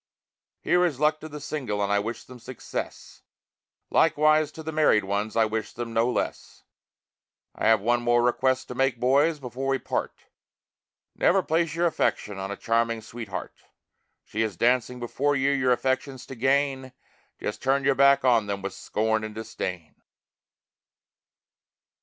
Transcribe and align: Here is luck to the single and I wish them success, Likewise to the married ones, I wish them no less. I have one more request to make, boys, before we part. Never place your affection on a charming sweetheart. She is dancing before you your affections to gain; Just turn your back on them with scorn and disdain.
Here 0.61 0.83
is 0.83 0.99
luck 0.99 1.19
to 1.19 1.29
the 1.29 1.39
single 1.39 1.79
and 1.83 1.93
I 1.93 1.99
wish 1.99 2.23
them 2.23 2.39
success, 2.39 3.21
Likewise 3.91 4.51
to 4.53 4.63
the 4.63 4.71
married 4.71 5.03
ones, 5.03 5.35
I 5.35 5.45
wish 5.45 5.73
them 5.73 5.93
no 5.93 6.09
less. 6.09 6.63
I 7.53 7.67
have 7.67 7.81
one 7.81 8.01
more 8.01 8.23
request 8.23 8.67
to 8.69 8.73
make, 8.73 8.99
boys, 8.99 9.37
before 9.39 9.67
we 9.67 9.77
part. 9.77 10.25
Never 11.15 11.43
place 11.43 11.75
your 11.75 11.85
affection 11.85 12.39
on 12.39 12.49
a 12.49 12.57
charming 12.57 13.01
sweetheart. 13.03 13.53
She 14.25 14.41
is 14.41 14.57
dancing 14.57 14.99
before 14.99 15.35
you 15.35 15.51
your 15.51 15.71
affections 15.71 16.25
to 16.25 16.35
gain; 16.35 16.93
Just 17.39 17.61
turn 17.61 17.83
your 17.83 17.93
back 17.93 18.25
on 18.25 18.47
them 18.47 18.63
with 18.63 18.73
scorn 18.73 19.23
and 19.23 19.35
disdain. 19.35 19.93